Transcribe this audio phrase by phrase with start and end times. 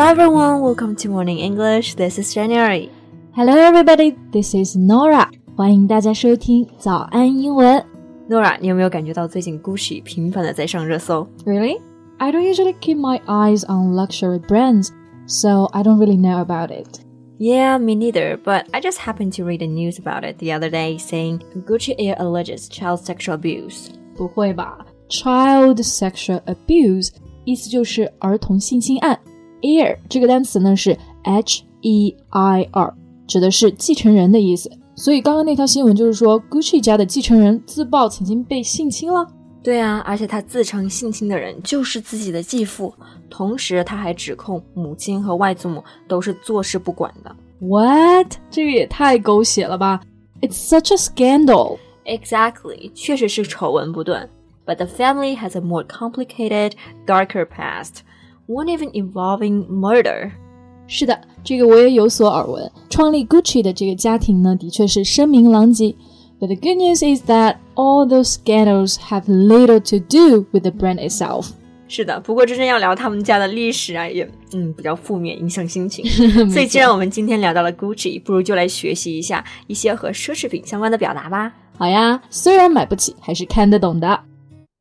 [0.00, 1.94] Hello everyone, welcome to Morning English.
[1.94, 2.88] This is January.
[3.32, 5.28] Hello everybody, this is Norah.
[5.54, 7.84] 欢迎大家收听早安英文。
[8.26, 11.78] Norah，你有没有感觉到最近 Gucci 频繁的在上热搜？Really?
[12.16, 14.88] I don't usually keep my eyes on luxury brands,
[15.26, 17.00] so I don't really know about it.
[17.36, 20.70] Yeah, me neither, but I just happened to read the news about it the other
[20.70, 23.88] day saying Gucci Heir alleges child sexual abuse.
[24.16, 24.78] 不会吧
[25.10, 27.10] ？Child sexual abuse
[27.44, 29.18] 意思就是儿童性侵案。
[29.60, 32.94] Heir 这个单词呢是 H E I R，
[33.26, 34.70] 指的是继承人的意思。
[34.96, 39.26] 所以刚刚那条新闻就是说，Gucci 家的继承人自曝曾经被性侵了。
[39.62, 42.94] 对啊，而且他自称性侵的人就是自己的继父，
[43.28, 47.34] 同时他还指控母亲和外祖母都是坐视不管的。
[47.60, 48.36] What？
[48.50, 50.00] 这个也太狗血了吧
[50.40, 51.78] ！It's such a scandal.
[52.06, 54.30] Exactly，确实是丑闻不断。
[54.64, 56.72] But the family has a more complicated,
[57.06, 57.98] darker past,
[58.50, 60.32] one even involving murder.
[60.88, 62.68] 是的，这个我也有所耳闻。
[62.88, 65.94] 创立 Gucci 的这个家庭呢，的确是声名狼藉。
[66.40, 70.98] But the good news is that all those scandals have little to do with the brand
[70.98, 71.50] itself.
[71.86, 76.04] 是的，不过真正要聊他们家的历史啊，也嗯比较负面，影响心情。
[76.50, 81.52] 所以既然我们今天聊到了 Gucci，不如就来学习一下一些和奢侈品相关的表达吧。
[81.76, 84.20] 好呀，虽然买不起，还是看得懂的。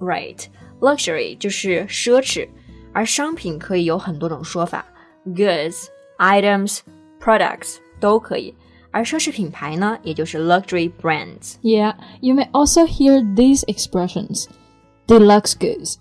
[0.00, 0.44] Right,
[0.80, 2.48] luxury 就是奢侈，
[2.92, 4.84] 而商品可以有很多种说法，
[5.24, 5.86] goods,
[6.18, 6.80] items,
[7.20, 8.54] products 都可以。
[8.90, 11.54] 而奢侈品牌呢，也就是 luxury brands.
[11.62, 14.46] Yeah, you may also hear these expressions.
[15.06, 15.96] Deluxe goods.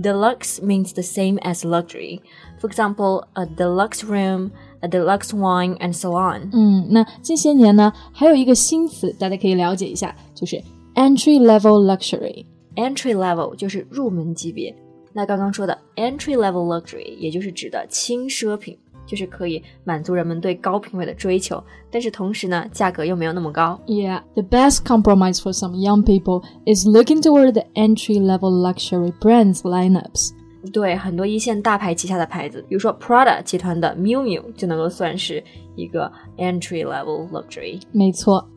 [0.00, 2.20] Deluxe means the same as luxury.
[2.60, 6.50] For example, a deluxe room, a deluxe wine, and so on.
[6.52, 10.62] 嗯，那近些年呢，还有一个新词，大家可以了解一下，就是
[10.94, 12.46] entry level luxury。
[12.75, 14.75] Entry level 就是入门级别，
[15.13, 18.75] 那刚刚说的 entry level luxury 也就是指的轻奢品，
[19.05, 23.79] 就是可以满足人们对高品位的追求，但是同时呢，价格又没有那么高。
[23.85, 29.59] Yeah, the best compromise for some young people is looking toward the entry level luxury brands
[29.59, 30.31] lineups.
[30.71, 35.43] 对，很多一线大牌旗下的牌子，比如说 Prada 集团的 Miu Miu 就能够算是
[35.75, 37.79] 一个 entry level luxury。
[37.91, 38.49] 没错。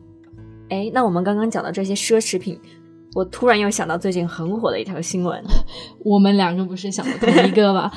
[0.69, 2.59] 哎，那我们刚刚讲的这些奢侈品。
[3.16, 5.42] 我突然又想到最近很火的一条新闻，
[6.04, 7.92] 我们两个不是想的同一个吧？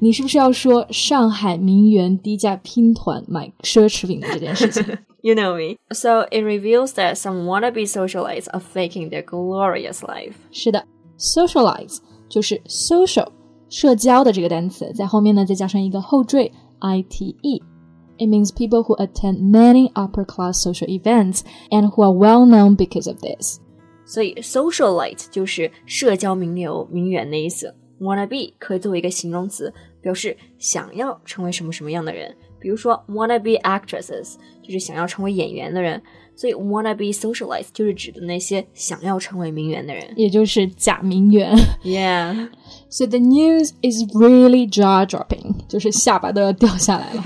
[0.00, 4.84] 你是不是要说上海名媛低价拼团买奢侈品的这件事情？
[5.22, 5.76] You know me.
[5.94, 10.32] So it reveals that some wannabe socialites are faking their glorious life.
[10.50, 10.86] 是的，
[11.18, 11.98] socialize
[12.28, 13.28] 就是 social
[13.68, 16.50] 社交的这个单词，在后面呢再加上一个后缀
[16.80, 22.76] ite。It means people who attend many upper class social events and who are well known
[22.76, 23.58] because of this.
[24.04, 27.74] 所以 socialite 就是社交名流、名媛的意思。
[28.00, 32.34] wanna be 可以作为一个形容词，表示想要成为什么什么样的人。
[32.58, 36.02] 比如说 wanna be actresses 就是想要成为演员的人，
[36.34, 41.54] 所以 wanna be socialite 就是指的那些想要成为名媛的人，也就是假名媛。
[41.84, 42.48] Yeah.
[42.88, 47.22] So the news is really jaw dropping，就是下巴都要掉下来了。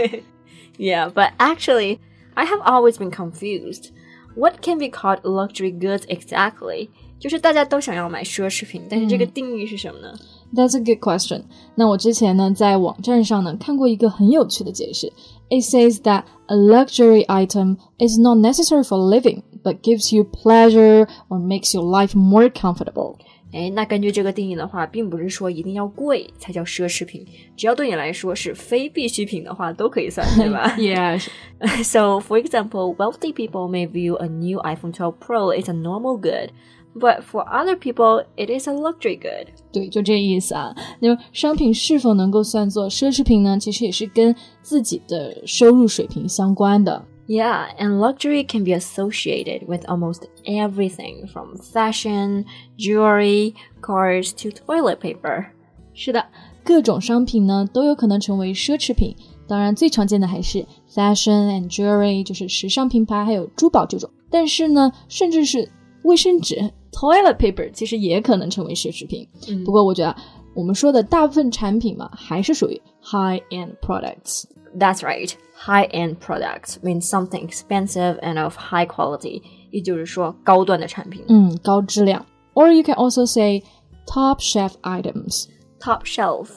[0.76, 1.98] yeah, but actually,
[2.34, 3.90] I have always been confused.
[4.38, 6.88] What can be called luxury goods exactly？
[7.20, 10.12] 就是大家都想要买奢侈品，但是这个定义是什么呢
[10.54, 11.42] ？That's a good question.
[11.74, 15.12] 那我之前呢在网站上呢看过一个很有趣的解释。
[15.50, 21.38] It says that a luxury item is not necessary for living, but gives you pleasure or
[21.38, 23.16] makes your life more comfortable.
[23.52, 27.24] 哎，那根据这个定义的话，并不是说一定要贵才叫奢侈品，
[27.56, 30.74] 只要对你来说是非必需品的话，都可以算，对吧？
[30.76, 31.24] Yeah.
[31.84, 36.16] So, for example, wealthy people may view a new iPhone 12 Pro as a normal
[36.16, 36.50] good.
[36.96, 39.48] But for other people, it is a luxury good.
[39.72, 40.74] 对，就这意思啊。
[41.00, 43.58] 那么，商品是否能够算作奢侈品呢？
[43.58, 47.04] 其实也是跟自己的收入水平相关的。
[47.26, 52.44] Yeah, and luxury can be associated with almost everything from fashion,
[52.78, 55.46] jewelry, cars to toilet paper.
[55.94, 56.26] 是的，
[56.62, 59.16] 各种商品呢都有可能成为奢侈品。
[59.48, 64.08] 当然，最常见的还是 fashion and jewelry，就是时尚品牌还有珠宝这种。
[64.30, 65.68] 但是呢，甚至是
[66.08, 66.56] 卫生纸
[66.92, 69.26] toilet paper 其实也可能成为奢侈品。
[69.48, 70.14] 嗯、不过我觉得
[70.54, 74.44] 我们说的大部分产品嘛，还是属于 high end products。
[74.76, 75.32] That's right.
[75.56, 81.24] High-end product means something expensive and of high quality，也就是说高端的产品。
[81.28, 82.26] 嗯，高质量。
[82.54, 83.62] Or you can also say
[84.04, 85.46] top shelf items.
[85.78, 86.48] Top shelf,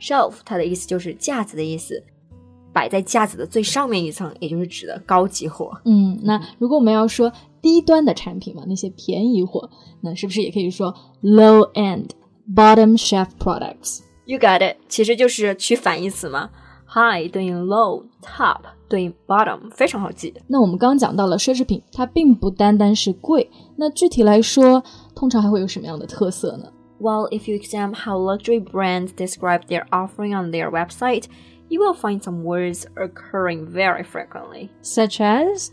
[0.00, 2.00] shelf 它的意思就是架子的意思，
[2.72, 5.76] 摆在架子的最上面一层，也就是指的高级货。
[5.84, 7.30] 嗯，那如果我们要说
[7.60, 9.70] 低端的产品嘛，那些便宜货，
[10.02, 12.10] 那是不是也可以说 low end,
[12.54, 14.00] bottom shelf products？
[14.26, 16.50] You got it，其实就是取反义词嘛。
[16.86, 20.32] High 对应 low，top 对应 bottom，非常好记。
[20.46, 24.82] 那我们刚刚讲到了奢侈品，它并不单单是贵，那具体来说，
[25.14, 26.70] 通常还会有什么样的特色呢？
[27.00, 31.24] Well, if you examine how luxury brands describe their offering on their website,
[31.68, 34.68] you will find some words occurring very frequently.
[34.80, 35.70] Such as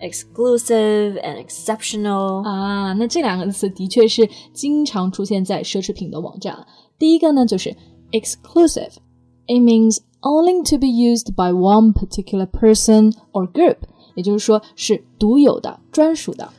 [0.00, 2.42] Exclusive and exceptional.
[2.44, 6.66] 啊，那这两个词的确是经常出现在奢侈品的网站。
[6.98, 7.76] 第一个呢就是
[8.10, 13.76] exclusive。It means only to be used by one particular person or group，
[14.14, 16.52] 也就是说是独有的、专属的。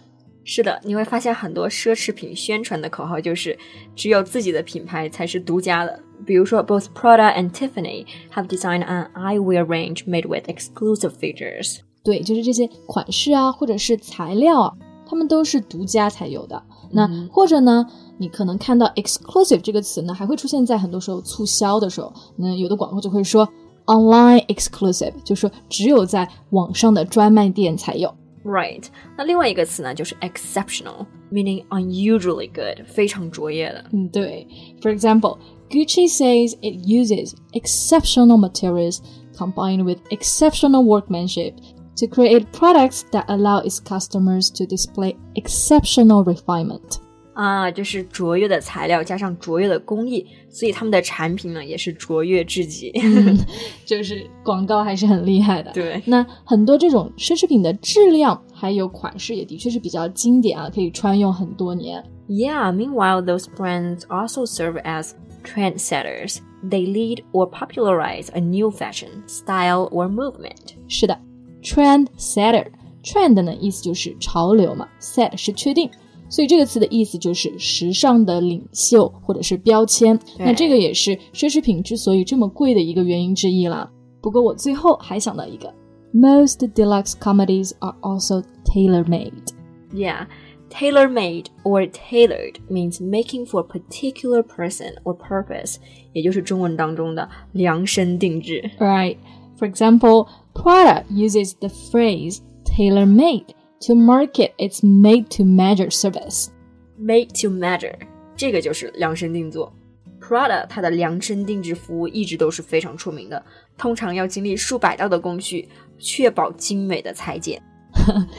[0.46, 3.58] 是的，你会发现很多奢侈品宣传的口号就是
[3.96, 6.00] 只有自己的品牌才是独家的。
[6.26, 11.80] 比如说，both Prada and Tiffany have designed an eyewear range made with exclusive features.
[12.03, 14.73] 对，就是这些款式啊，或者是材料啊，
[15.07, 16.63] 它们都是独家才有的。
[16.91, 17.87] 那或者呢，
[18.17, 22.13] 你可能看到 exclusive 这个词呢，还会出现在很多时候促销的时候。
[22.37, 23.47] 那有的广告就会说
[23.87, 28.15] online exclusive，就说只有在网上的专卖店才有。
[28.45, 28.85] Right，
[29.19, 33.85] 那另外一个词呢，就是 exceptional，meaning unusually good，非常卓越的。
[33.93, 34.47] 嗯，对。
[34.81, 35.37] For example,
[35.69, 39.01] Gucci says it uses exceptional materials
[39.37, 41.53] combined with exceptional workmanship
[41.98, 47.00] to create products that allow its customers to display exceptional refinement.
[47.34, 52.94] 啊，这是卓越的材料加上卓越的工艺，所以他们的产品呢也是卓越至极。
[53.86, 55.72] 就是广告还是很厉害的。
[55.72, 62.04] 对那很多这种奢侈品的质量还有款式也的确是比较经典啊，可以穿用很多年。
[62.28, 65.14] Yeah, meanwhile, those brands also serve as
[65.44, 66.38] trendsetters.
[66.64, 70.76] They lead or popularize a new fashion, style, or movement.
[70.88, 71.20] 是的
[71.62, 75.90] ，trend setter，trend 呢意思就是潮流嘛，set 是确定，
[76.30, 80.18] 所以这个词的意思就是时尚的领袖或者是标签。
[80.38, 83.90] 对那这个也是奢侈品之所以这么贵的一个原因之一啦。
[84.22, 85.74] 不过我最后还想到一个，
[86.14, 89.50] most deluxe comedies are also tailor-made。
[89.94, 90.28] Yeah,
[90.70, 95.76] tailor-made or tailored means making for a particular person or purpose，
[96.14, 98.72] 也就是中文当中的量身定制。
[98.80, 99.18] Right.
[99.59, 103.47] For example, Prada uses the phrase tailor made
[103.81, 106.49] to market its made to measure service.
[106.97, 107.95] Made to measure，
[108.37, 109.73] 这个就是量身定做。
[110.21, 113.45] Prada 它的量身定制服务一直都是非常出名的，
[113.77, 115.69] 通常要经历数百道的工序，
[115.99, 117.61] 确保精美的裁剪。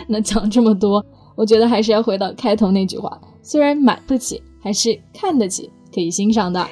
[0.07, 1.06] 那讲这么多，
[1.36, 6.65] 我觉得还是要回到开头那句话：虽然买不起，还是看得起，可以欣赏的。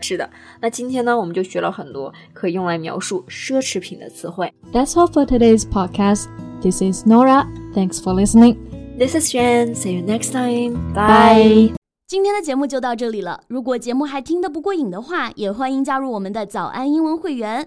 [0.00, 0.28] 是的，
[0.60, 4.52] 那今天呢，我们就学了很多可以用来描述奢侈品的词汇。
[4.72, 6.26] That's all for today's podcast.
[6.62, 7.46] This is Nora.
[7.74, 8.56] Thanks for listening.
[8.98, 9.74] This is Shan.
[9.74, 10.92] See you next time.
[10.94, 11.72] Bye.
[12.06, 13.42] 今天的节目就到这里了。
[13.48, 17.66] 如果节目还听得不过瘾的话，也欢迎加入我们的早安英文会员。